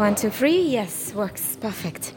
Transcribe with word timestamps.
One, 0.00 0.14
two, 0.14 0.30
three. 0.30 0.62
Yes, 0.62 1.12
works 1.12 1.58
perfect. 1.60 2.14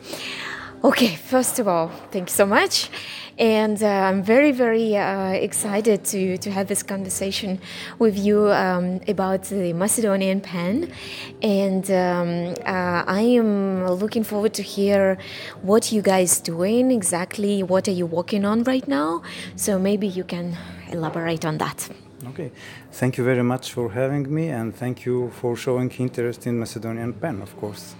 Okay, 0.85 1.17
first 1.17 1.59
of 1.59 1.67
all, 1.67 1.90
thank 2.12 2.29
you 2.29 2.33
so 2.33 2.46
much. 2.46 2.90
And 3.38 3.83
uh, 3.83 3.88
I'm 3.88 4.23
very, 4.23 4.54
very 4.54 4.96
uh, 4.96 5.31
excited 5.31 6.05
to, 6.05 6.38
to 6.38 6.49
have 6.49 6.67
this 6.67 6.81
conversation 6.81 7.59
with 7.99 8.17
you 8.17 8.49
um, 8.54 9.01
about 9.09 9.43
the 9.43 9.73
Macedonian 9.73 10.39
pen. 10.39 10.93
And 11.41 11.91
um, 11.91 12.55
uh, 12.66 13.04
I 13.05 13.20
am 13.20 13.86
looking 13.86 14.23
forward 14.23 14.54
to 14.54 14.63
hear 14.63 15.18
what 15.61 15.91
you 15.91 16.02
guys 16.02 16.39
doing 16.39 16.89
exactly. 16.89 17.63
What 17.63 17.89
are 17.89 17.97
you 18.00 18.05
working 18.05 18.45
on 18.45 18.63
right 18.63 18.88
now? 18.88 19.23
So 19.57 19.77
maybe 19.77 20.07
you 20.07 20.23
can 20.23 20.55
elaborate 20.89 21.43
on 21.43 21.57
that. 21.57 21.89
Okay, 22.30 22.52
thank 22.92 23.18
you 23.18 23.24
very 23.24 23.44
much 23.44 23.74
for 23.74 23.92
having 23.92 24.34
me, 24.34 24.48
and 24.48 24.73
thank 24.73 25.05
you 25.05 25.30
for 25.32 25.58
showing 25.58 25.90
interest 25.92 26.48
in 26.48 26.58
Macedonian 26.58 27.12
pen, 27.14 27.42
of 27.42 27.55
course. 27.60 27.96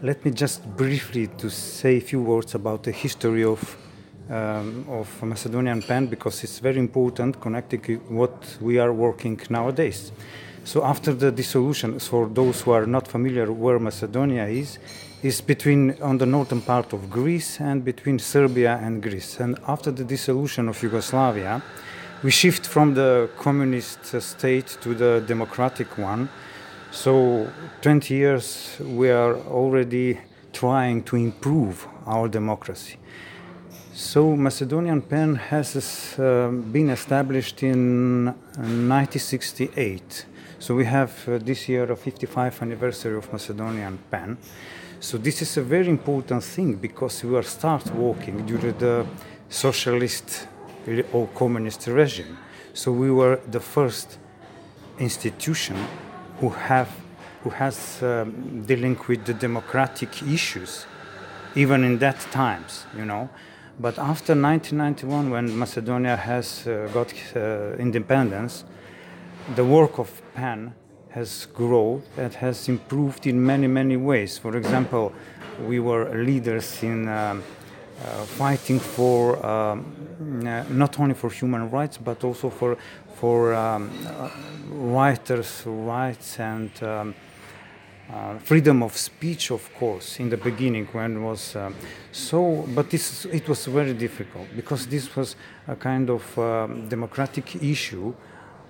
Let 0.00 0.24
me 0.24 0.30
just 0.30 0.64
briefly 0.76 1.26
to 1.38 1.50
say 1.50 1.96
a 1.96 2.00
few 2.00 2.22
words 2.22 2.54
about 2.54 2.84
the 2.84 2.92
history 2.92 3.42
of 3.42 3.76
um, 4.30 4.86
of 4.88 5.22
Macedonian 5.22 5.82
pen 5.82 6.06
because 6.06 6.44
it's 6.44 6.58
very 6.58 6.78
important 6.78 7.40
connecting 7.40 8.00
what 8.08 8.56
we 8.60 8.78
are 8.78 8.92
working 8.92 9.40
nowadays. 9.50 10.12
So 10.64 10.82
after 10.84 11.12
the 11.12 11.30
dissolution, 11.30 11.98
for 11.98 12.28
those 12.28 12.62
who 12.62 12.70
are 12.70 12.86
not 12.86 13.06
familiar 13.06 13.52
where 13.52 13.78
Macedonia 13.78 14.46
is, 14.46 14.78
is 15.22 15.40
between 15.40 16.00
on 16.00 16.18
the 16.18 16.26
northern 16.26 16.62
part 16.62 16.92
of 16.92 17.10
Greece 17.10 17.60
and 17.60 17.84
between 17.84 18.18
Serbia 18.18 18.78
and 18.82 19.02
Greece. 19.02 19.40
And 19.40 19.58
after 19.66 19.90
the 19.90 20.04
dissolution 20.04 20.68
of 20.68 20.82
Yugoslavia, 20.82 21.62
we 22.24 22.30
shift 22.30 22.66
from 22.66 22.94
the 22.94 23.28
communist 23.36 24.06
state 24.22 24.78
to 24.80 24.94
the 24.94 25.22
democratic 25.26 25.98
one. 25.98 26.30
So 26.90 27.50
20 27.82 28.14
years 28.14 28.78
we 28.80 29.10
are 29.10 29.36
already 29.36 30.18
trying 30.50 31.02
to 31.02 31.16
improve 31.16 31.86
our 32.06 32.26
democracy. 32.28 32.96
So 33.92 34.34
Macedonian 34.36 35.02
pen 35.02 35.34
has 35.34 36.18
uh, 36.18 36.48
been 36.48 36.88
established 36.88 37.62
in 37.62 38.24
1968. 38.24 40.24
So 40.58 40.74
we 40.74 40.86
have 40.86 41.28
uh, 41.28 41.36
this 41.36 41.68
year 41.68 41.92
a 41.92 41.96
55th 41.96 42.62
anniversary 42.62 43.18
of 43.18 43.30
Macedonian 43.34 43.98
pen. 44.10 44.38
So 44.98 45.18
this 45.18 45.42
is 45.42 45.58
a 45.58 45.62
very 45.62 45.88
important 45.88 46.42
thing 46.42 46.76
because 46.76 47.22
we 47.22 47.36
are 47.36 47.42
start 47.42 47.94
working 47.94 48.46
during 48.46 48.78
the 48.78 49.04
socialist 49.50 50.48
or 51.12 51.26
communist 51.34 51.86
regime. 51.86 52.38
So 52.72 52.92
we 52.92 53.10
were 53.10 53.40
the 53.50 53.60
first 53.60 54.18
institution 54.98 55.76
who 56.40 56.50
have 56.50 56.90
who 57.42 57.50
has 57.50 58.02
um, 58.02 58.64
dealing 58.64 58.98
with 59.06 59.26
the 59.26 59.34
democratic 59.34 60.22
issues, 60.22 60.86
even 61.54 61.84
in 61.84 61.98
that 61.98 62.18
times, 62.32 62.86
you 62.96 63.04
know. 63.04 63.28
But 63.78 63.98
after 63.98 64.34
1991, 64.34 65.30
when 65.30 65.58
Macedonia 65.58 66.16
has 66.16 66.66
uh, 66.66 66.88
got 66.94 67.12
uh, 67.36 67.74
independence, 67.78 68.64
the 69.54 69.64
work 69.64 69.98
of 69.98 70.22
PEN 70.34 70.74
has 71.10 71.46
grown 71.46 72.02
and 72.16 72.32
has 72.34 72.68
improved 72.68 73.26
in 73.26 73.44
many, 73.44 73.66
many 73.66 73.96
ways. 73.96 74.38
For 74.38 74.56
example, 74.56 75.12
we 75.66 75.80
were 75.80 76.24
leaders 76.24 76.82
in 76.82 77.08
um, 77.08 77.42
fighting 78.38 78.80
for 78.80 79.44
um, 79.44 79.94
uh, 80.46 80.64
not 80.68 80.98
only 80.98 81.14
for 81.14 81.30
human 81.30 81.70
rights 81.70 81.96
but 81.96 82.24
also 82.24 82.50
for 82.50 82.76
for 83.14 83.54
um, 83.54 83.90
uh, 84.06 84.28
writers' 84.68 85.62
rights 85.66 86.40
and 86.40 86.70
um, 86.82 87.14
uh, 88.12 88.36
freedom 88.38 88.82
of 88.82 88.94
speech, 88.96 89.50
of 89.50 89.72
course, 89.74 90.20
in 90.20 90.28
the 90.28 90.36
beginning 90.36 90.86
when 90.92 91.16
it 91.16 91.20
was 91.20 91.56
uh, 91.56 91.70
so. 92.12 92.66
But 92.74 92.90
this 92.90 93.24
it 93.26 93.48
was 93.48 93.64
very 93.66 93.94
difficult 93.94 94.48
because 94.54 94.86
this 94.86 95.14
was 95.16 95.36
a 95.66 95.76
kind 95.76 96.10
of 96.10 96.38
um, 96.38 96.88
democratic 96.88 97.62
issue 97.62 98.12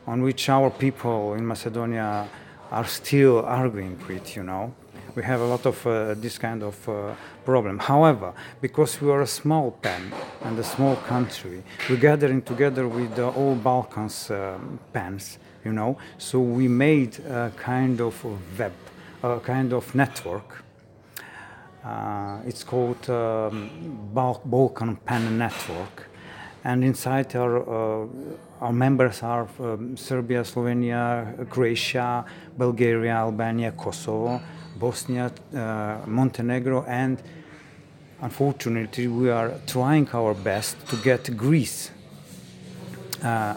on 0.06 0.22
which 0.22 0.48
our 0.48 0.70
people 0.70 1.34
in 1.34 1.46
Macedonia 1.46 2.28
are 2.70 2.86
still 2.86 3.44
arguing 3.44 3.98
with, 4.06 4.36
you 4.36 4.42
know 4.42 4.74
we 5.14 5.22
have 5.22 5.40
a 5.40 5.44
lot 5.44 5.64
of 5.66 5.86
uh, 5.86 6.14
this 6.14 6.38
kind 6.38 6.62
of 6.62 6.88
uh, 6.88 7.14
problem. 7.44 7.78
However, 7.78 8.32
because 8.60 9.00
we 9.00 9.10
are 9.10 9.22
a 9.22 9.26
small 9.26 9.70
pen 9.70 10.12
and 10.42 10.58
a 10.58 10.64
small 10.64 10.96
country, 10.96 11.62
we're 11.88 11.96
gathering 11.96 12.42
together 12.42 12.88
with 12.88 13.14
the 13.14 13.28
all 13.28 13.54
Balkans 13.54 14.30
uh, 14.30 14.58
pens, 14.92 15.38
you 15.64 15.72
know. 15.72 15.98
So 16.18 16.40
we 16.40 16.68
made 16.68 17.18
a 17.20 17.52
kind 17.56 18.00
of 18.00 18.24
web, 18.58 18.72
a 19.22 19.38
kind 19.40 19.72
of 19.72 19.94
network. 19.94 20.62
Uh, 21.84 22.38
it's 22.46 22.64
called 22.64 23.08
um, 23.10 24.08
Bal 24.14 24.40
Balkan 24.44 24.96
Pen 24.96 25.38
Network, 25.38 26.08
and 26.64 26.82
inside 26.82 27.36
our 27.36 27.58
uh, 27.58 28.06
our 28.60 28.72
members 28.72 29.22
are 29.22 29.46
um, 29.60 29.94
Serbia, 29.94 30.42
Slovenia, 30.42 31.46
Croatia, 31.50 32.24
Bulgaria, 32.56 33.16
Albania, 33.16 33.72
Kosovo 33.72 34.40
Bosnia, 34.76 35.32
uh, 35.54 35.98
Montenegro, 36.06 36.84
and 36.84 37.22
unfortunately, 38.20 39.06
we 39.08 39.30
are 39.30 39.54
trying 39.66 40.08
our 40.12 40.34
best 40.34 40.76
to 40.88 40.96
get 40.96 41.36
Greece 41.36 41.90
uh, 43.22 43.54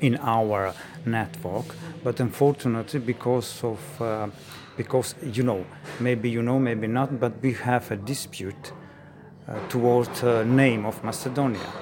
in 0.00 0.16
our 0.16 0.74
network. 1.04 1.66
But 2.02 2.20
unfortunately, 2.20 3.00
because 3.00 3.62
of 3.64 4.02
uh, 4.02 4.28
because 4.76 5.14
you 5.22 5.42
know, 5.42 5.64
maybe 6.00 6.30
you 6.30 6.42
know, 6.42 6.58
maybe 6.58 6.86
not, 6.86 7.18
but 7.18 7.42
we 7.42 7.52
have 7.54 7.90
a 7.90 7.96
dispute 7.96 8.72
towards 9.68 10.22
name 10.22 10.84
of 10.84 11.02
Macedonia. 11.02 11.72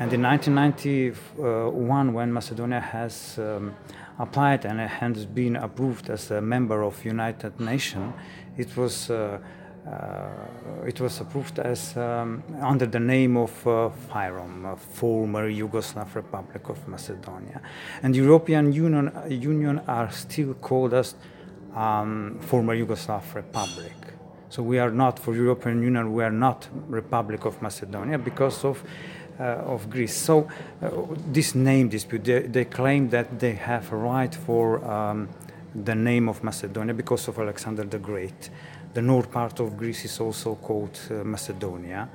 And 0.00 0.12
in 0.12 0.22
1991, 0.22 2.12
when 2.12 2.32
Macedonia 2.32 2.80
has 2.80 3.38
um, 3.38 3.76
applied 4.18 4.64
and 4.64 4.80
has 4.80 5.26
been 5.26 5.56
approved 5.56 6.10
as 6.10 6.30
a 6.30 6.40
member 6.40 6.82
of 6.82 7.04
United 7.04 7.58
Nations, 7.60 8.14
it 8.56 8.76
was 8.76 9.10
uh, 9.10 9.38
uh, 9.86 10.86
it 10.86 10.98
was 10.98 11.20
approved 11.20 11.58
as 11.58 11.94
um, 11.96 12.42
under 12.62 12.86
the 12.86 13.00
name 13.00 13.36
of 13.36 13.50
uh, 13.66 13.90
FYROM, 14.10 14.64
uh, 14.64 14.76
former 14.76 15.50
Yugoslav 15.50 16.14
Republic 16.14 16.68
of 16.70 16.88
Macedonia, 16.88 17.60
and 18.02 18.16
European 18.16 18.72
Union 18.72 19.12
Union 19.28 19.80
are 19.86 20.10
still 20.10 20.54
called 20.54 20.94
as 20.94 21.14
um, 21.74 22.38
former 22.40 22.74
Yugoslav 22.74 23.34
Republic. 23.34 23.92
So 24.48 24.62
we 24.62 24.78
are 24.78 24.90
not 24.90 25.18
for 25.18 25.34
European 25.34 25.82
Union. 25.82 26.12
We 26.12 26.22
are 26.22 26.30
not 26.30 26.68
Republic 26.88 27.44
of 27.44 27.60
Macedonia 27.60 28.18
because 28.18 28.64
of 28.64 28.82
of 29.42 29.90
Greece. 29.90 30.14
So 30.14 30.48
uh, 30.82 30.90
this 31.32 31.54
name 31.54 31.88
dispute, 31.88 32.24
they, 32.24 32.42
they, 32.42 32.64
claim 32.64 33.08
that 33.10 33.38
they 33.38 33.52
have 33.52 33.92
a 33.92 33.96
right 33.96 34.34
for 34.34 34.84
um, 34.84 35.28
the 35.74 35.94
name 35.94 36.28
of 36.28 36.42
Macedonia 36.44 36.94
because 36.94 37.28
of 37.28 37.38
Alexander 37.38 37.84
the 37.84 37.98
Great. 37.98 38.50
The 38.94 39.02
north 39.02 39.30
part 39.30 39.58
of 39.60 39.76
Greece 39.76 40.04
is 40.04 40.20
also 40.20 40.54
called 40.54 40.98
uh, 41.10 41.24
Macedonia. 41.24 42.08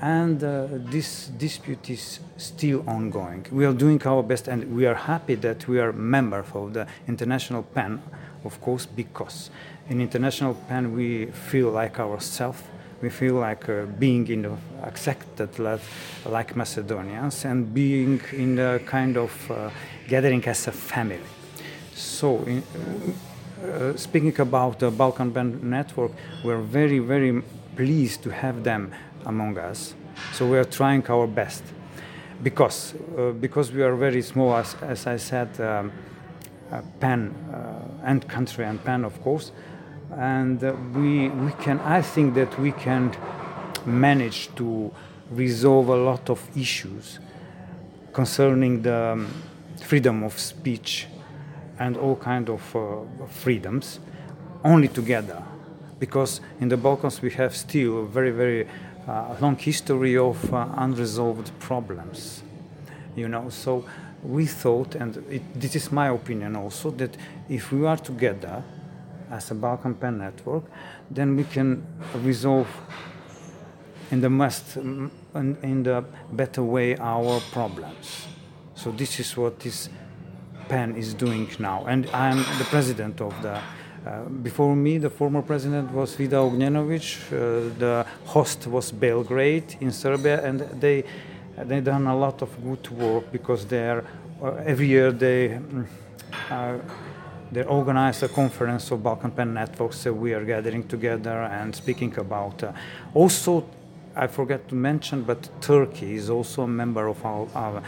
And 0.00 0.44
uh, 0.44 0.66
this 0.70 1.28
dispute 1.28 1.88
is 1.90 2.20
still 2.36 2.84
ongoing. 2.86 3.46
We 3.50 3.64
are 3.64 3.72
doing 3.72 4.00
our 4.06 4.22
best 4.22 4.46
and 4.46 4.76
we 4.76 4.86
are 4.86 4.94
happy 4.94 5.36
that 5.36 5.66
we 5.66 5.80
are 5.80 5.92
member 5.92 6.44
of 6.54 6.74
the 6.74 6.86
International 7.08 7.62
PEN, 7.62 8.02
of 8.44 8.60
course, 8.60 8.84
because 8.84 9.50
in 9.88 10.00
International 10.00 10.54
PEN 10.54 10.94
we 10.94 11.26
feel 11.26 11.70
like 11.70 11.98
ourselves 11.98 12.62
we 13.02 13.10
feel 13.10 13.34
like 13.34 13.68
uh, 13.68 13.84
being 13.98 14.26
in 14.28 14.42
the 14.42 14.56
accepted 14.82 15.58
like, 15.58 16.56
Macedonians 16.56 17.44
and 17.44 17.72
being 17.72 18.20
in 18.32 18.56
the 18.56 18.80
kind 18.86 19.16
of 19.16 19.50
uh, 19.50 19.70
gathering 20.08 20.44
as 20.46 20.66
a 20.66 20.72
family. 20.72 21.20
So, 21.94 22.38
in, 22.44 22.62
uh, 23.62 23.96
speaking 23.96 24.38
about 24.40 24.78
the 24.78 24.90
Balkan 24.90 25.30
Band 25.30 25.62
Network, 25.62 26.12
we're 26.44 26.60
very, 26.60 26.98
very 26.98 27.42
pleased 27.74 28.22
to 28.22 28.30
have 28.30 28.64
them 28.64 28.94
among 29.24 29.58
us. 29.58 29.94
So 30.32 30.46
we 30.46 30.58
are 30.58 30.64
trying 30.64 31.06
our 31.08 31.26
best 31.26 31.62
because 32.42 32.94
uh, 33.16 33.32
because 33.32 33.72
we 33.72 33.82
are 33.82 33.94
very 33.96 34.22
small, 34.22 34.54
as, 34.56 34.74
as 34.82 35.06
I 35.06 35.16
said, 35.16 35.60
um, 35.60 35.92
uh, 36.70 36.82
PEN 37.00 37.34
uh, 37.52 38.04
and 38.04 38.26
country 38.28 38.64
and 38.64 38.82
PEN, 38.82 39.04
of 39.04 39.22
course 39.22 39.52
and 40.14 40.62
uh, 40.62 40.74
we, 40.94 41.28
we 41.28 41.52
can, 41.52 41.80
I 41.80 42.02
think 42.02 42.34
that 42.34 42.58
we 42.58 42.72
can 42.72 43.14
manage 43.84 44.54
to 44.56 44.92
resolve 45.30 45.88
a 45.88 45.96
lot 45.96 46.30
of 46.30 46.40
issues 46.56 47.18
concerning 48.12 48.82
the 48.82 49.12
um, 49.12 49.28
freedom 49.82 50.22
of 50.22 50.38
speech 50.38 51.06
and 51.78 51.96
all 51.96 52.16
kind 52.16 52.48
of 52.48 52.76
uh, 52.76 53.26
freedoms 53.28 54.00
only 54.64 54.88
together. 54.88 55.42
Because 55.98 56.40
in 56.60 56.68
the 56.68 56.76
Balkans 56.76 57.20
we 57.22 57.30
have 57.32 57.56
still 57.56 58.02
a 58.02 58.06
very 58.06 58.30
very 58.30 58.68
uh, 59.08 59.36
long 59.40 59.56
history 59.56 60.16
of 60.16 60.52
uh, 60.52 60.68
unresolved 60.76 61.50
problems 61.58 62.42
you 63.16 63.28
know. 63.28 63.48
So 63.48 63.84
we 64.22 64.46
thought 64.46 64.94
and 64.94 65.16
it, 65.30 65.42
this 65.58 65.74
is 65.74 65.90
my 65.90 66.08
opinion 66.08 66.54
also 66.54 66.90
that 66.92 67.16
if 67.48 67.72
we 67.72 67.86
are 67.86 67.96
together 67.96 68.62
as 69.30 69.50
a 69.50 69.54
Balkan 69.54 69.94
PEN 69.94 70.18
network, 70.18 70.64
then 71.10 71.36
we 71.36 71.44
can 71.44 71.86
resolve 72.22 72.68
in 74.10 74.20
the 74.20 74.30
most, 74.30 74.76
in, 74.76 75.10
in 75.34 75.82
the 75.82 76.04
better 76.32 76.62
way 76.62 76.96
our 76.96 77.40
problems. 77.52 78.26
So 78.74 78.90
this 78.92 79.18
is 79.20 79.36
what 79.36 79.58
this 79.60 79.88
PEN 80.68 80.96
is 80.96 81.14
doing 81.14 81.48
now, 81.58 81.84
and 81.86 82.08
I'm 82.10 82.38
the 82.58 82.66
president 82.68 83.20
of 83.20 83.34
the. 83.42 83.60
Uh, 84.06 84.22
before 84.42 84.76
me, 84.76 84.98
the 84.98 85.10
former 85.10 85.42
president 85.42 85.90
was 85.90 86.14
Vida 86.14 86.36
Ognjenovic. 86.36 87.26
Uh, 87.26 87.76
the 87.78 88.06
host 88.26 88.68
was 88.68 88.92
Belgrade 88.92 89.76
in 89.80 89.90
Serbia, 89.90 90.44
and 90.46 90.60
they 90.80 91.02
they 91.56 91.80
done 91.80 92.06
a 92.06 92.16
lot 92.16 92.42
of 92.42 92.50
good 92.62 92.88
work 92.90 93.32
because 93.32 93.66
they 93.66 93.88
are 93.88 94.04
uh, 94.42 94.62
every 94.64 94.86
year 94.86 95.10
they. 95.10 95.58
Uh, 97.46 97.52
they 97.52 97.64
organize 97.64 98.22
a 98.22 98.28
conference 98.28 98.90
of 98.90 99.02
Balkan 99.02 99.30
PEN 99.30 99.54
networks. 99.54 99.98
So 99.98 100.12
we 100.12 100.34
are 100.34 100.44
gathering 100.44 100.86
together 100.88 101.42
and 101.42 101.74
speaking 101.74 102.16
about. 102.18 102.62
Uh, 102.62 102.72
also, 103.14 103.64
I 104.14 104.26
forgot 104.26 104.68
to 104.68 104.74
mention, 104.74 105.22
but 105.22 105.48
Turkey 105.60 106.14
is 106.14 106.30
also 106.30 106.62
a 106.62 106.68
member 106.68 107.08
of 107.08 107.24
our. 107.24 107.48
our 107.54 107.82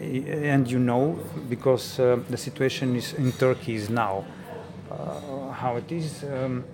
and 0.00 0.70
you 0.70 0.78
know, 0.78 1.18
because 1.50 2.00
uh, 2.00 2.18
the 2.30 2.36
situation 2.36 2.96
is 2.96 3.12
in 3.14 3.32
Turkey 3.32 3.74
is 3.74 3.90
now 3.90 4.24
uh, 4.90 5.52
how 5.52 5.76
it 5.76 5.92
is. 5.92 6.24
Um, 6.24 6.64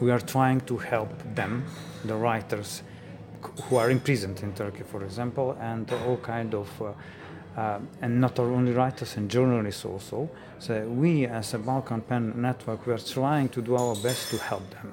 we 0.00 0.10
are 0.10 0.20
trying 0.20 0.62
to 0.62 0.78
help 0.78 1.10
them, 1.34 1.64
the 2.04 2.14
writers 2.14 2.82
who 3.64 3.76
are 3.76 3.90
imprisoned 3.90 4.42
in 4.42 4.54
Turkey, 4.54 4.82
for 4.82 5.04
example, 5.04 5.56
and 5.60 5.92
all 6.06 6.16
kind 6.16 6.54
of. 6.54 6.68
Uh, 7.56 7.78
and 8.00 8.18
not 8.18 8.38
only 8.38 8.72
writers 8.72 9.18
and 9.18 9.30
journalists 9.30 9.84
also. 9.84 10.30
So 10.58 10.88
we, 10.88 11.26
as 11.26 11.52
a 11.52 11.58
Balkan 11.58 12.00
PEN 12.00 12.40
network, 12.40 12.86
we 12.86 12.94
are 12.94 12.98
trying 12.98 13.50
to 13.50 13.60
do 13.60 13.76
our 13.76 13.94
best 13.94 14.30
to 14.30 14.38
help 14.38 14.70
them. 14.70 14.90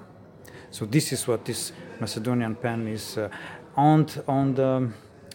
So 0.70 0.86
this 0.86 1.14
is 1.14 1.26
what 1.26 1.46
this 1.46 1.72
Macedonian 2.02 2.56
PEN 2.56 2.88
is 2.90 3.18
uh, 3.18 3.30
on 3.78 4.08
on 4.28 4.56
the 4.56 4.90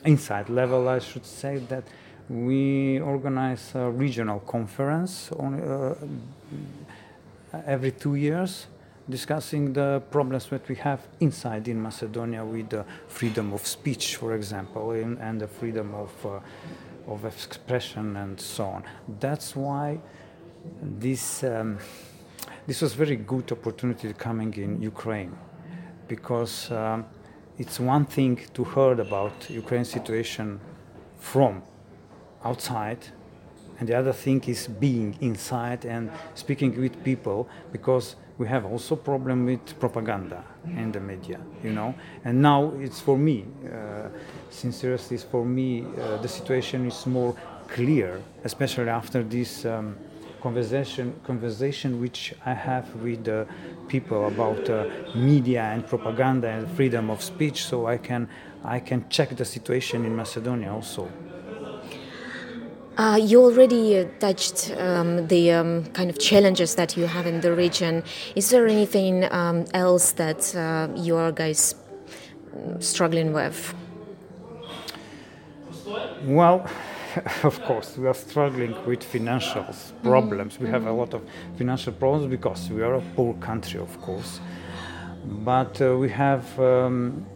inside 0.04 0.50
level. 0.50 0.86
I 0.86 0.98
should 0.98 1.24
say 1.24 1.58
that 1.68 1.84
we 2.28 3.00
organize 3.00 3.74
a 3.74 3.90
regional 3.90 4.40
conference 4.40 5.30
on, 5.32 5.60
uh, 5.60 5.94
every 7.66 7.92
two 7.92 8.16
years 8.16 8.66
discussing 9.08 9.72
the 9.72 10.02
problems 10.10 10.46
that 10.46 10.66
we 10.68 10.74
have 10.76 11.00
inside 11.20 11.68
in 11.68 11.80
Macedonia 11.82 12.44
with 12.44 12.70
the 12.70 12.84
freedom 13.06 13.52
of 13.52 13.66
speech, 13.66 14.16
for 14.16 14.34
example, 14.34 14.92
in, 14.92 15.18
and 15.18 15.40
the 15.40 15.46
freedom 15.46 15.94
of 15.94 16.26
uh, 16.26 16.40
of 17.06 17.24
expression 17.24 18.16
and 18.16 18.40
so 18.40 18.64
on. 18.64 18.84
That's 19.20 19.54
why 19.54 20.00
this 20.82 21.44
um, 21.44 21.78
this 22.66 22.80
was 22.80 22.94
very 22.94 23.16
good 23.16 23.52
opportunity 23.52 24.12
coming 24.14 24.54
in 24.54 24.80
Ukraine, 24.80 25.36
because 26.08 26.70
um, 26.70 27.04
it's 27.58 27.78
one 27.78 28.04
thing 28.06 28.40
to 28.54 28.64
hear 28.64 28.92
about 29.00 29.48
Ukraine 29.50 29.84
situation 29.84 30.60
from 31.18 31.62
outside, 32.42 33.06
and 33.78 33.88
the 33.88 33.94
other 33.94 34.12
thing 34.12 34.42
is 34.46 34.66
being 34.66 35.16
inside 35.20 35.84
and 35.84 36.10
speaking 36.34 36.80
with 36.80 37.02
people 37.04 37.48
because 37.72 38.16
we 38.38 38.48
have 38.48 38.64
also 38.64 38.96
problem 38.96 39.44
with 39.46 39.78
propaganda 39.78 40.44
in 40.66 40.90
the 40.92 41.00
media 41.00 41.38
you 41.62 41.72
know? 41.72 41.94
And 42.24 42.42
now 42.42 42.72
it's 42.78 43.00
for 43.00 43.16
me 43.16 43.46
uh, 43.66 44.08
sincerely 44.50 45.18
for 45.18 45.44
me 45.44 45.84
uh, 45.84 46.16
the 46.18 46.28
situation 46.28 46.86
is 46.86 47.06
more 47.06 47.34
clear 47.68 48.20
especially 48.44 48.88
after 48.90 49.22
this 49.22 49.64
um, 49.64 49.96
conversation 50.40 51.14
conversation 51.24 52.00
which 52.00 52.34
i 52.44 52.52
have 52.52 52.86
with 52.96 53.26
uh, 53.28 53.44
people 53.88 54.26
about 54.26 54.68
uh, 54.68 54.84
media 55.14 55.62
and 55.62 55.86
propaganda 55.86 56.48
and 56.48 56.70
freedom 56.76 57.08
of 57.10 57.22
speech 57.22 57.64
so 57.64 57.86
i 57.86 57.96
can 57.96 58.28
i 58.62 58.78
can 58.78 59.08
check 59.08 59.34
the 59.36 59.44
situation 59.44 60.04
in 60.04 60.14
macedonia 60.14 60.70
also 60.72 61.08
uh, 62.96 63.18
you 63.20 63.42
already 63.42 63.98
uh, 63.98 64.04
touched 64.20 64.70
um, 64.76 65.26
the 65.26 65.52
um, 65.52 65.84
kind 65.86 66.10
of 66.10 66.18
challenges 66.18 66.74
that 66.76 66.96
you 66.96 67.06
have 67.06 67.26
in 67.26 67.40
the 67.40 67.52
region. 67.52 68.02
Is 68.36 68.50
there 68.50 68.66
anything 68.66 69.30
um, 69.32 69.64
else 69.74 70.12
that 70.12 70.54
uh, 70.54 70.88
you 70.94 71.16
are 71.16 71.32
guys 71.32 71.74
mm, 72.54 72.82
struggling 72.82 73.32
with? 73.32 73.74
Well, 76.24 76.66
of 77.42 77.60
course, 77.64 77.96
we 77.98 78.06
are 78.06 78.14
struggling 78.14 78.74
with 78.86 79.02
financial 79.02 79.66
problems. 80.02 80.54
Mm-hmm. 80.54 80.64
We 80.64 80.70
have 80.70 80.86
a 80.86 80.92
lot 80.92 81.14
of 81.14 81.22
financial 81.56 81.92
problems 81.92 82.30
because 82.30 82.70
we 82.70 82.82
are 82.82 82.94
a 82.94 83.02
poor 83.16 83.34
country, 83.34 83.80
of 83.80 84.00
course. 84.00 84.40
But 85.24 85.80
uh, 85.80 85.96
we 85.96 86.10
have 86.10 86.58
um, 86.60 87.26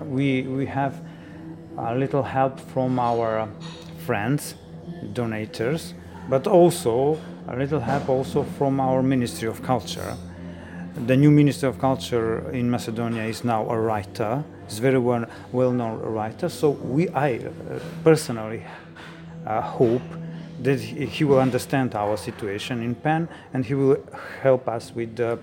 we 0.00 0.42
we 0.42 0.66
have 0.66 1.02
a 1.76 1.94
little 1.94 2.22
help 2.22 2.60
from 2.60 2.98
our 2.98 3.48
friends 4.06 4.54
donators, 5.12 5.92
but 6.28 6.46
also 6.46 7.18
a 7.48 7.56
little 7.56 7.80
help 7.80 8.08
also 8.08 8.44
from 8.44 8.80
our 8.80 9.02
Ministry 9.02 9.48
of 9.48 9.62
Culture. 9.62 10.16
The 11.06 11.16
new 11.16 11.30
Minister 11.30 11.68
of 11.68 11.78
Culture 11.78 12.50
in 12.50 12.70
Macedonia 12.70 13.24
is 13.24 13.44
now 13.44 13.68
a 13.68 13.78
writer. 13.78 14.44
He's 14.68 14.78
very 14.78 14.98
well, 14.98 15.26
well-known 15.50 16.00
writer. 16.00 16.48
So 16.48 16.70
we, 16.70 17.08
I 17.08 17.36
uh, 17.36 17.78
personally 18.04 18.62
uh, 19.46 19.60
hope 19.62 20.02
that 20.60 20.78
he 20.78 21.24
will 21.24 21.40
understand 21.40 21.94
our 21.94 22.16
situation 22.16 22.82
in 22.82 22.94
PEN 22.94 23.28
and 23.52 23.64
he 23.64 23.74
will 23.74 24.04
help 24.42 24.68
us 24.68 24.94
with 24.94 25.16
the, 25.16 25.38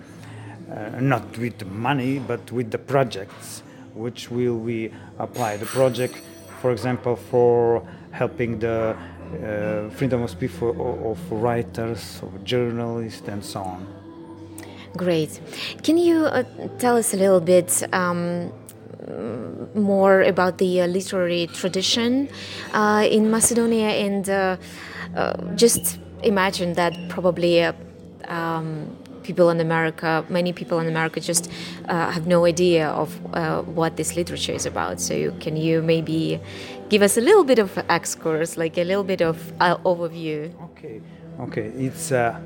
uh, 0.71 0.99
not 1.01 1.37
with 1.37 1.57
the 1.57 1.65
money, 1.65 2.19
but 2.19 2.51
with 2.51 2.71
the 2.71 2.77
projects 2.77 3.63
which 3.93 4.31
will 4.31 4.55
we 4.55 4.93
apply. 5.17 5.57
The 5.57 5.65
project, 5.65 6.21
for 6.61 6.71
example, 6.71 7.15
for 7.15 7.85
helping 8.11 8.59
the 8.59 8.95
uh, 9.43 9.89
freedom 9.89 10.23
of 10.23 10.29
speech 10.29 10.51
for, 10.51 10.69
of 11.11 11.31
writers, 11.31 12.21
of 12.23 12.43
journalists, 12.43 13.27
and 13.27 13.43
so 13.43 13.61
on. 13.61 13.87
Great. 14.97 15.39
Can 15.83 15.97
you 15.97 16.25
uh, 16.25 16.43
tell 16.79 16.97
us 16.97 17.13
a 17.13 17.17
little 17.17 17.39
bit 17.39 17.83
um, 17.93 18.51
more 19.75 20.21
about 20.21 20.57
the 20.57 20.81
uh, 20.81 20.87
literary 20.87 21.47
tradition 21.47 22.29
uh, 22.73 23.07
in 23.09 23.29
Macedonia 23.29 23.89
and 23.89 24.29
uh, 24.29 24.57
uh, 25.15 25.33
just 25.55 25.99
imagine 26.23 26.73
that 26.73 26.93
probably 27.09 27.63
um, 28.27 28.97
people 29.29 29.47
in 29.55 29.59
America, 29.69 30.09
many 30.29 30.51
people 30.61 30.77
in 30.83 30.87
America 30.95 31.19
just 31.31 31.45
have 31.87 32.25
no 32.35 32.39
idea 32.53 32.85
of 33.03 33.09
what 33.79 33.91
this 33.99 34.09
literature 34.19 34.55
is 34.61 34.65
about. 34.73 34.95
So 35.07 35.13
can 35.43 35.55
you 35.65 35.81
maybe 35.93 36.19
give 36.89 37.03
us 37.03 37.17
a 37.17 37.21
little 37.21 37.43
bit 37.43 37.59
of 37.59 37.77
excursus, 37.89 38.57
like 38.57 38.77
a 38.77 38.83
little 38.83 39.03
bit 39.03 39.21
of 39.21 39.37
uh, 39.59 39.77
overview. 39.77 40.51
Okay, 40.71 41.01
okay, 41.39 41.67
it's 41.77 42.11
a 42.11 42.41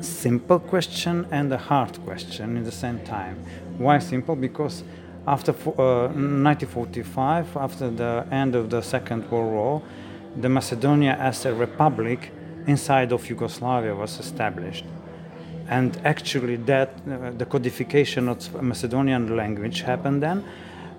simple 0.00 0.58
question 0.58 1.26
and 1.30 1.52
a 1.52 1.58
hard 1.58 1.98
question 2.04 2.56
in 2.56 2.64
the 2.64 2.72
same 2.72 2.98
time. 3.00 3.36
Why 3.78 3.98
simple? 4.00 4.36
Because 4.36 4.82
after 5.26 5.52
uh, 5.52 6.08
1945, 6.08 7.56
after 7.56 7.90
the 7.90 8.26
end 8.30 8.54
of 8.54 8.68
the 8.70 8.82
Second 8.82 9.30
World 9.30 9.52
War, 9.52 9.82
the 10.36 10.48
Macedonia 10.48 11.16
as 11.18 11.46
a 11.46 11.54
republic 11.54 12.32
inside 12.66 13.12
of 13.12 13.28
Yugoslavia 13.30 13.94
was 13.94 14.18
established. 14.18 14.84
And 15.68 15.98
actually, 16.04 16.56
that 16.56 16.90
uh, 17.10 17.30
the 17.36 17.44
codification 17.44 18.28
of 18.28 18.62
Macedonian 18.62 19.36
language 19.36 19.82
happened 19.82 20.22
then, 20.22 20.44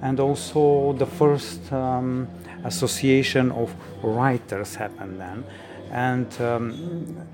and 0.02 0.20
also 0.20 0.94
the 0.94 1.06
first 1.06 1.72
um, 1.72 2.28
association 2.66 3.52
of 3.52 3.74
writers 4.04 4.76
happened 4.76 5.20
then. 5.20 5.44
And 5.92 6.42
um, 6.42 7.28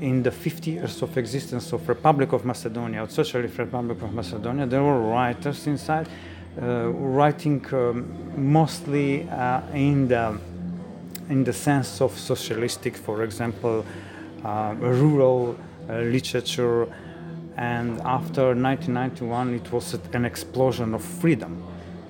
in 0.00 0.22
the 0.22 0.30
50 0.30 0.70
years 0.70 1.02
of 1.02 1.16
existence 1.16 1.72
of 1.72 1.88
Republic 1.88 2.32
of 2.32 2.44
Macedonia, 2.44 3.08
Socialist 3.08 3.58
Republic 3.58 4.00
of 4.02 4.12
Macedonia, 4.12 4.66
there 4.66 4.82
were 4.82 5.00
writers 5.00 5.66
inside, 5.66 6.08
uh, 6.60 6.88
writing 6.88 7.64
um, 7.72 8.52
mostly 8.52 9.28
uh, 9.28 9.62
in 9.74 10.08
the 10.08 10.38
in 11.28 11.44
the 11.44 11.52
sense 11.52 12.00
of 12.00 12.18
socialistic, 12.18 12.96
for 12.96 13.22
example, 13.22 13.86
uh, 14.44 14.74
rural 14.78 15.56
literature. 15.88 16.86
And 17.56 18.00
after 18.00 18.54
1991, 18.54 19.54
it 19.54 19.72
was 19.72 19.94
an 20.12 20.24
explosion 20.24 20.94
of 20.94 21.02
freedom 21.02 21.62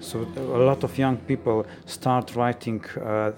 so 0.02 0.26
a 0.36 0.40
lot 0.40 0.82
of 0.82 0.98
young 0.98 1.16
people 1.16 1.64
start 1.86 2.34
writing 2.34 2.84
uh, 2.96 3.30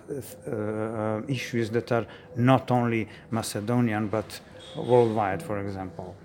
uh, 0.51 1.21
issues 1.29 1.69
that 1.71 1.93
are 1.93 2.07
not 2.37 2.71
only 2.71 3.07
Macedonian 3.31 4.09
but 4.09 4.41
worldwide, 4.75 5.43
for 5.43 5.59
example. 5.59 6.17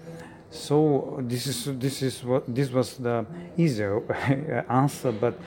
So 0.50 1.20
this 1.22 1.46
is 1.46 1.66
this 1.78 2.02
is 2.02 2.24
what 2.24 2.44
this 2.48 2.72
was 2.72 2.98
the 2.98 3.26
easier 3.58 4.02
answer, 4.70 5.12
but 5.12 5.38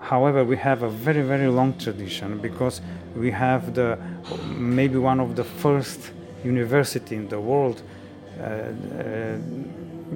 however 0.00 0.44
we 0.44 0.56
have 0.56 0.82
a 0.82 0.88
very 0.88 1.22
very 1.22 1.46
long 1.46 1.78
tradition 1.78 2.38
because 2.38 2.80
we 3.14 3.30
have 3.30 3.74
the 3.74 3.98
maybe 4.56 4.98
one 4.98 5.20
of 5.20 5.36
the 5.36 5.44
first 5.44 6.10
university 6.44 7.14
in 7.14 7.28
the 7.28 7.38
world 7.38 7.82
uh, 7.82 7.84
uh, 7.84 7.99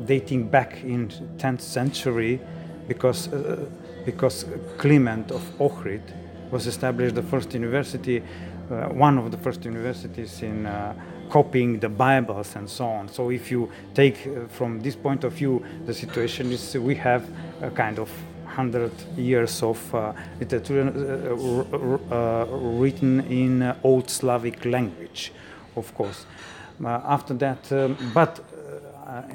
dating 0.06 0.48
back 0.48 0.82
in 0.82 1.08
10th 1.38 1.60
century 1.60 2.40
because, 2.88 3.32
uh, 3.32 3.64
because 4.04 4.44
Clement 4.78 5.30
of 5.30 5.42
Ohrid 5.58 6.02
was 6.50 6.66
established 6.66 7.14
the 7.14 7.22
first 7.22 7.54
university, 7.54 8.22
uh, 8.70 8.88
one 8.88 9.18
of 9.18 9.30
the 9.30 9.36
first 9.38 9.64
universities 9.64 10.42
in 10.42 10.66
uh, 10.66 10.94
copying 11.30 11.80
the 11.80 11.88
Bibles 11.88 12.56
and 12.56 12.68
so 12.68 12.86
on. 12.86 13.08
So 13.08 13.30
if 13.30 13.50
you 13.50 13.70
take 13.94 14.26
uh, 14.26 14.46
from 14.48 14.80
this 14.80 14.96
point 14.96 15.24
of 15.24 15.32
view, 15.32 15.64
the 15.86 15.94
situation 15.94 16.52
is 16.52 16.74
we 16.76 16.94
have 16.96 17.28
a 17.62 17.70
kind 17.70 17.98
of 17.98 18.10
hundred 18.46 18.92
years 19.16 19.62
of 19.62 19.94
uh, 19.94 20.12
literature 20.38 20.82
uh, 20.82 22.14
uh, 22.14 22.46
written 22.78 23.20
in 23.22 23.74
Old 23.82 24.08
Slavic 24.08 24.64
language, 24.64 25.32
of 25.76 25.92
course. 25.94 26.26
After 26.84 27.34
that, 27.34 27.70
um, 27.72 27.96
but 28.12 28.40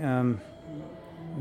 um, 0.01 0.41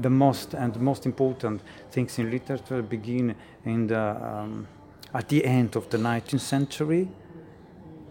the 0.00 0.10
most 0.10 0.54
and 0.54 0.78
most 0.80 1.06
important 1.06 1.60
things 1.90 2.18
in 2.18 2.30
literature 2.30 2.82
begin 2.82 3.34
in 3.64 3.86
the 3.86 3.98
um, 3.98 4.66
at 5.14 5.28
the 5.28 5.44
end 5.44 5.76
of 5.76 5.88
the 5.90 5.98
19th 5.98 6.40
century 6.40 7.08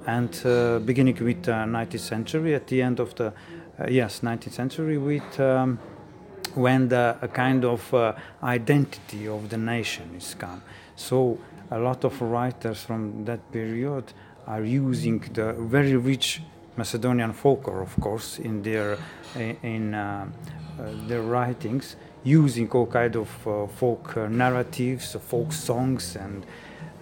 and 0.05 0.41
uh, 0.45 0.79
beginning 0.79 1.15
with 1.23 1.43
the 1.43 1.51
19th 1.51 1.99
century 1.99 2.55
at 2.55 2.67
the 2.67 2.81
end 2.81 2.99
of 2.99 3.13
the 3.15 3.27
uh, 3.27 3.87
yes 3.89 4.21
19th 4.21 4.53
century 4.53 4.97
with 4.97 5.39
um, 5.39 5.79
when 6.55 6.89
the 6.89 7.15
a 7.21 7.27
kind 7.27 7.63
of 7.63 7.93
uh, 7.93 8.13
identity 8.41 9.27
of 9.27 9.49
the 9.49 9.57
nation 9.57 10.15
is 10.17 10.33
come. 10.33 10.61
So 10.95 11.37
a 11.69 11.77
lot 11.77 12.03
of 12.03 12.19
writers 12.21 12.81
from 12.81 13.25
that 13.25 13.51
period 13.51 14.13
are 14.47 14.63
using 14.63 15.19
the 15.33 15.53
very 15.53 15.95
rich 15.95 16.41
Macedonian 16.77 17.33
folklore, 17.33 17.81
of 17.81 17.95
course, 17.99 18.39
in 18.39 18.61
their 18.61 18.97
in 19.63 19.93
uh, 19.93 20.27
uh, 20.79 20.83
their 21.07 21.21
writings, 21.21 21.95
using 22.23 22.69
all 22.71 22.85
kind 22.85 23.15
of 23.15 23.47
uh, 23.47 23.67
folk 23.67 24.15
narratives, 24.29 25.15
folk 25.27 25.51
songs, 25.51 26.15
and 26.15 26.45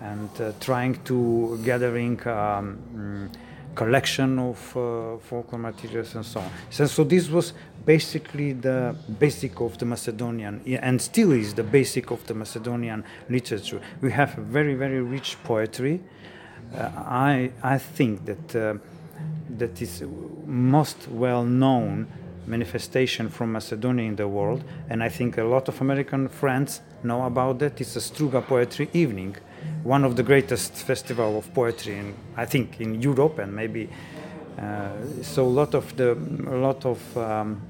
and 0.01 0.29
trying 0.59 0.95
to 1.03 1.59
gathering. 1.63 2.19
Um, 2.27 2.77
mm, 2.95 3.29
collection 3.75 4.39
of 4.39 4.77
uh, 4.77 5.17
folklore 5.17 5.59
materials 5.59 6.15
and 6.15 6.25
so 6.25 6.39
on. 6.39 6.49
So, 6.69 6.85
so, 6.85 7.03
this 7.03 7.29
was 7.29 7.53
basically 7.85 8.53
the 8.53 8.95
basic 9.19 9.59
of 9.59 9.77
the 9.77 9.85
Macedonian, 9.85 10.61
and 10.81 11.01
still 11.01 11.33
is 11.33 11.53
the 11.53 11.63
basic 11.63 12.09
of 12.09 12.25
the 12.25 12.33
Macedonian 12.33 13.03
literature. 13.29 13.81
We 14.01 14.11
have 14.11 14.33
very, 14.35 14.73
very 14.75 15.01
rich 15.01 15.37
poetry. 15.43 16.01
Uh, 16.73 16.89
I, 16.95 17.51
I 17.61 17.77
think 17.77 18.25
that 18.25 18.55
uh, 18.55 18.73
that 19.57 19.81
is 19.81 20.03
most 20.45 21.07
well 21.07 21.43
known 21.43 22.07
manifestation 22.47 23.29
from 23.29 23.51
Macedonia 23.51 24.05
in 24.05 24.15
the 24.15 24.27
world, 24.27 24.63
and 24.89 25.03
I 25.03 25.09
think 25.09 25.37
a 25.37 25.43
lot 25.43 25.67
of 25.67 25.81
American 25.81 26.29
friends 26.29 26.81
know 27.03 27.25
about 27.25 27.59
that. 27.59 27.81
It's 27.81 27.95
a 27.95 27.99
Struga 27.99 28.45
Poetry 28.45 28.89
Evening, 28.93 29.35
one 29.83 30.03
of 30.03 30.15
the 30.15 30.23
greatest 30.23 30.73
festival 30.73 31.37
of 31.37 31.53
poetry 31.53 31.97
in 31.97 32.13
I 32.37 32.45
think 32.45 32.79
in 32.79 33.01
Europe 33.01 33.39
and 33.39 33.55
maybe. 33.55 33.89
Uh, 34.57 34.89
so 35.21 35.45
a 35.45 35.53
lot 35.61 35.73
of 35.73 35.95
the 35.97 36.13
a 36.13 36.57
lot 36.57 36.85
of 36.85 37.17
um, 37.17 37.61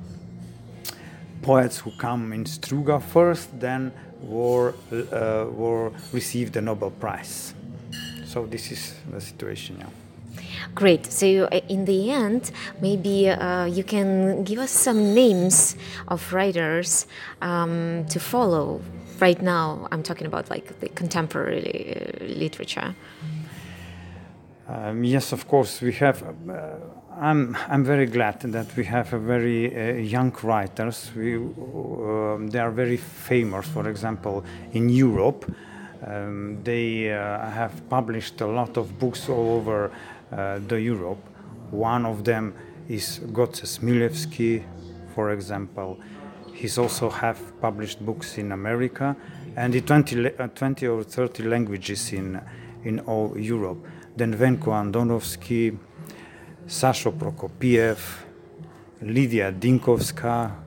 poets 1.41 1.79
who 1.79 1.91
come 1.97 2.31
in 2.33 2.43
Struga 2.43 3.01
first, 3.01 3.59
then 3.59 3.91
were 4.21 4.73
uh, 4.91 5.45
were 5.51 5.91
received 6.11 6.53
the 6.53 6.61
Nobel 6.61 6.91
Prize. 6.91 7.53
So 8.25 8.45
this 8.45 8.71
is 8.71 8.93
the 9.11 9.21
situation 9.21 9.77
now. 9.79 10.04
Great. 10.73 11.05
So, 11.05 11.45
uh, 11.45 11.59
in 11.69 11.85
the 11.85 12.11
end, 12.11 12.51
maybe 12.81 13.29
uh, 13.29 13.65
you 13.65 13.83
can 13.83 14.43
give 14.43 14.59
us 14.59 14.71
some 14.71 15.13
names 15.13 15.75
of 16.07 16.33
writers 16.33 17.07
um, 17.41 18.05
to 18.09 18.19
follow. 18.19 18.81
Right 19.19 19.41
now, 19.41 19.87
I'm 19.91 20.03
talking 20.03 20.27
about 20.27 20.49
like 20.49 20.79
the 20.79 20.89
contemporary 20.89 21.95
uh, 21.95 22.25
literature. 22.25 22.95
Um, 24.67 25.03
yes, 25.03 25.31
of 25.31 25.47
course, 25.47 25.81
we 25.81 25.93
have. 25.93 26.23
Uh, 26.23 26.77
I'm 27.17 27.55
I'm 27.69 27.85
very 27.85 28.07
glad 28.07 28.41
that 28.41 28.75
we 28.75 28.83
have 28.85 29.13
a 29.13 29.19
very 29.19 29.67
uh, 29.67 29.93
young 29.93 30.35
writers. 30.43 31.11
We 31.15 31.35
um, 31.37 32.49
they 32.49 32.59
are 32.59 32.71
very 32.71 32.97
famous. 32.97 33.67
For 33.67 33.87
example, 33.87 34.43
in 34.73 34.89
Europe, 34.89 35.45
um, 36.05 36.61
they 36.63 37.13
uh, 37.13 37.49
have 37.49 37.87
published 37.89 38.41
a 38.41 38.47
lot 38.47 38.75
of 38.77 38.99
books 38.99 39.29
all 39.29 39.55
over 39.57 39.85
uh, 39.85 39.89
the 40.31 40.81
Europe. 40.81 41.19
One 41.71 42.05
of 42.05 42.23
them 42.23 42.53
is 42.87 43.19
Goce 43.31 43.65
Smilevski, 43.65 44.63
for 45.13 45.31
example. 45.31 45.99
He's 46.53 46.77
also 46.77 47.09
have 47.09 47.39
published 47.59 48.05
books 48.05 48.37
in 48.37 48.51
America 48.51 49.15
and 49.55 49.75
in 49.75 49.83
20, 49.83 50.37
uh, 50.37 50.47
20 50.47 50.87
or 50.87 51.03
30 51.03 51.43
languages 51.43 52.13
in, 52.13 52.41
in 52.83 52.99
all 53.01 53.37
Europe. 53.37 53.85
Then 54.15 54.33
Venko 54.33 54.71
Andonovski, 54.71 55.77
Sasho 56.67 57.11
Prokopiev, 57.11 57.99
Lydia 59.01 59.51
Dimkovska, 59.51 60.64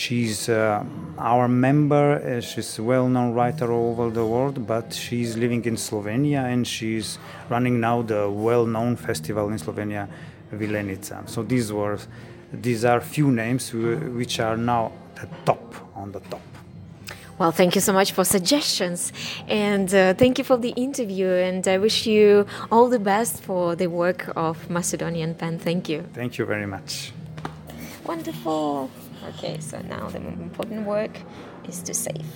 She's 0.00 0.48
uh, 0.48 0.82
our 1.18 1.46
member. 1.46 2.14
Uh, 2.14 2.40
she's 2.40 2.78
a 2.78 2.82
well-known 2.82 3.34
writer 3.34 3.70
all 3.70 3.90
over 3.90 4.08
the 4.08 4.24
world, 4.24 4.66
but 4.66 4.94
she's 4.94 5.36
living 5.36 5.62
in 5.66 5.76
Slovenia 5.76 6.50
and 6.50 6.66
she's 6.66 7.18
running 7.50 7.80
now 7.80 8.00
the 8.00 8.30
well-known 8.30 8.96
festival 8.96 9.50
in 9.50 9.58
Slovenia, 9.58 10.08
Vilenica. 10.54 11.28
So 11.28 11.42
these 11.42 11.70
were, 11.70 11.98
these 12.50 12.82
are 12.86 13.02
few 13.02 13.30
names 13.30 13.74
which 13.74 14.40
are 14.40 14.56
now 14.56 14.90
the 15.16 15.28
top 15.44 15.74
on 15.94 16.12
the 16.12 16.20
top. 16.20 16.40
Well, 17.38 17.52
thank 17.52 17.74
you 17.74 17.82
so 17.82 17.92
much 17.92 18.12
for 18.12 18.24
suggestions, 18.24 19.12
and 19.48 19.94
uh, 19.94 20.14
thank 20.14 20.38
you 20.38 20.44
for 20.44 20.56
the 20.56 20.70
interview. 20.70 21.28
And 21.28 21.68
I 21.68 21.76
wish 21.76 22.06
you 22.06 22.46
all 22.72 22.88
the 22.88 22.98
best 22.98 23.42
for 23.42 23.76
the 23.76 23.88
work 23.88 24.32
of 24.34 24.70
Macedonian 24.70 25.34
Pen. 25.34 25.58
Thank 25.58 25.90
you. 25.90 26.04
Thank 26.14 26.38
you 26.38 26.46
very 26.46 26.66
much. 26.66 27.12
Wonderful. 28.06 28.90
Okay, 29.28 29.60
so 29.60 29.80
now 29.82 30.08
the 30.08 30.18
important 30.18 30.86
work 30.86 31.20
is 31.68 31.82
to 31.82 31.94
save. 31.94 32.26